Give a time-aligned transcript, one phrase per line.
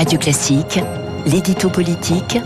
[0.00, 0.80] Radio Classique,
[1.26, 2.38] l'édito politique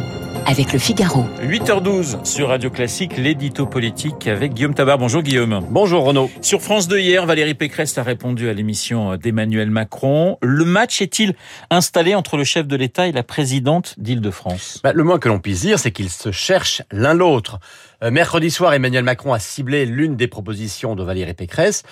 [0.44, 1.24] avec le Figaro.
[1.40, 4.98] 8h12 sur Radio Classique, l'édito politique avec Guillaume Tabar.
[4.98, 5.64] Bonjour Guillaume.
[5.70, 6.28] Bonjour Renaud.
[6.40, 10.36] Sur France 2 hier, Valérie Pécresse a répondu à l'émission d'Emmanuel Macron.
[10.42, 11.36] Le match est-il
[11.70, 14.80] installé entre le chef de l'État et la présidente d'Île-de-France?
[14.82, 17.60] Bah, Le moins que l'on puisse dire, c'est qu'ils se cherchent l'un l'autre.
[18.02, 21.84] Euh, mercredi soir, Emmanuel Macron a ciblé l'une des propositions de Valérie Pécresse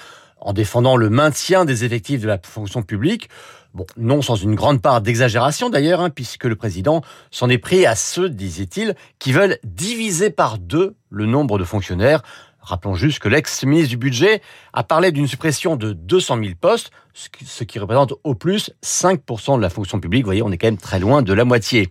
[0.43, 3.29] en défendant le maintien des effectifs de la fonction publique.
[3.75, 7.87] Bon, non sans une grande part d'exagération d'ailleurs, hein, puisque le président s'en est pris
[7.87, 12.23] à ceux, disait-il, qui veulent diviser par deux le nombre de fonctionnaires.
[12.61, 17.65] Rappelons juste que l'ex-ministre du Budget a parlé d'une suppression de 200 000 postes, ce
[17.65, 20.23] qui représente au plus 5% de la fonction publique.
[20.23, 21.89] Vous voyez, on est quand même très loin de la moitié.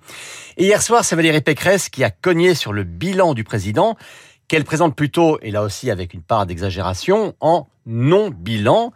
[0.58, 3.98] Et hier soir, c'est Valérie Pécresse qui a cogné sur le bilan du président,
[4.48, 8.94] qu'elle présente plutôt, et là aussi avec une part d'exagération, en non-bilan.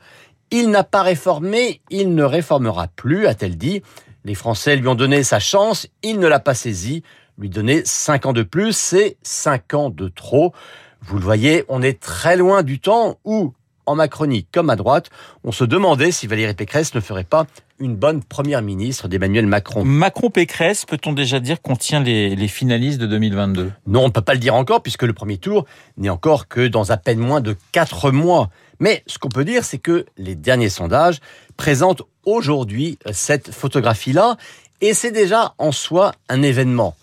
[0.57, 3.81] Il n'a pas réformé, il ne réformera plus, a-t-elle dit.
[4.23, 7.03] Les Français lui ont donné sa chance, il ne l'a pas saisie.
[7.37, 10.53] Lui donner 5 ans de plus, c'est 5 ans de trop.
[11.01, 13.53] Vous le voyez, on est très loin du temps où,
[13.85, 15.09] en Macronie comme à droite,
[15.43, 17.47] on se demandait si Valérie Pécresse ne ferait pas
[17.79, 19.83] une bonne première ministre d'Emmanuel Macron.
[19.83, 24.21] Macron-Pécresse, peut-on déjà dire qu'on tient les, les, finalistes de 2022 Non, on ne peut
[24.21, 25.65] pas le dire encore puisque le premier tour
[25.97, 28.49] n'est encore que dans à peine moins de 4 mois.
[28.79, 31.19] Mais ce qu'on peut dire, c'est que les derniers sondages
[31.57, 34.37] présentent aujourd'hui cette photographie-là
[34.81, 36.95] et c'est déjà en soi un événement.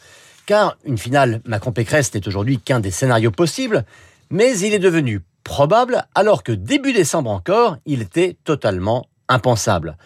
[0.46, 3.84] Car une finale Macron-Pécresse n'est aujourd'hui qu'un des scénarios possibles,
[4.30, 9.96] mais il est devenu probable alors que début décembre encore, il était totalement impensable.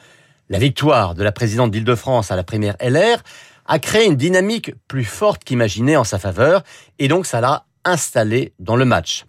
[0.48, 3.18] La victoire de la présidente d'Île-de-France à la première LR
[3.66, 6.62] a créé une dynamique plus forte qu'imaginée en sa faveur,
[6.98, 9.24] et donc ça l'a installé dans le match.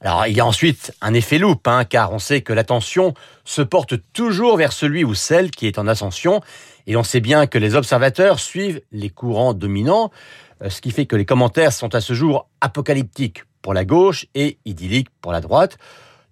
[0.00, 3.14] Alors il y a ensuite un effet loupe, hein, car on sait que l'attention
[3.44, 6.40] se porte toujours vers celui ou celle qui est en ascension,
[6.86, 10.10] et on sait bien que les observateurs suivent les courants dominants,
[10.62, 14.26] euh, ce qui fait que les commentaires sont à ce jour apocalyptiques pour la gauche
[14.34, 15.78] et idylliques pour la droite.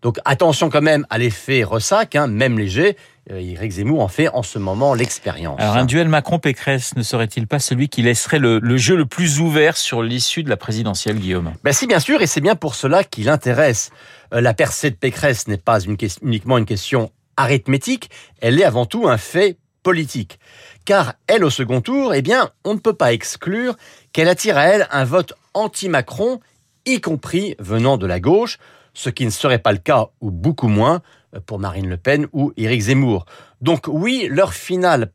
[0.03, 2.97] Donc attention quand même à l'effet ressac, hein, même léger.
[3.31, 5.61] Euh, Éric Zemmour en fait en ce moment l'expérience.
[5.61, 9.41] Alors un duel Macron-Pécresse ne serait-il pas celui qui laisserait le, le jeu le plus
[9.41, 11.53] ouvert sur l'issue de la présidentielle, Guillaume?
[11.65, 13.91] Ben si, bien sûr, et c'est bien pour cela qu'il intéresse.
[14.33, 18.11] Euh, la percée de Pécresse n'est pas une, uniquement une question arithmétique,
[18.41, 20.39] elle est avant tout un fait politique.
[20.85, 23.77] Car elle, au second tour, eh bien, on ne peut pas exclure
[24.13, 26.41] qu'elle attire à elle un vote anti-Macron,
[26.87, 28.59] y compris venant de la gauche,
[28.95, 31.03] ce qui ne serait pas le cas, ou beaucoup moins,
[31.47, 33.27] pour Marine Le Pen ou Éric Zemmour.
[33.61, 35.13] Donc oui, leur finale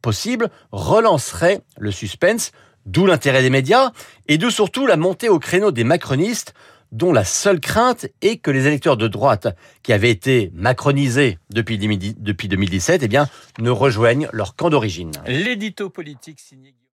[0.00, 2.52] possible relancerait le suspense,
[2.86, 3.90] d'où l'intérêt des médias,
[4.28, 6.54] et d'où surtout la montée au créneau des macronistes,
[6.92, 9.48] dont la seule crainte est que les électeurs de droite,
[9.82, 13.28] qui avaient été macronisés depuis 2017, eh bien,
[13.58, 15.10] ne rejoignent leur camp d'origine.